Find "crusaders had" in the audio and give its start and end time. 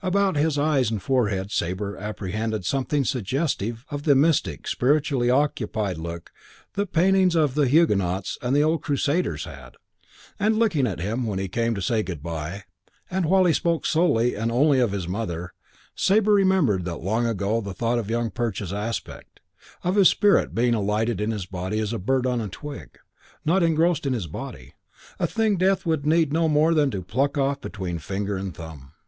8.82-9.74